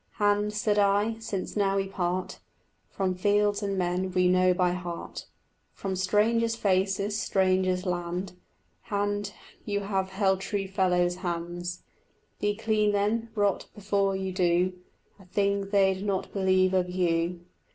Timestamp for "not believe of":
16.03-16.89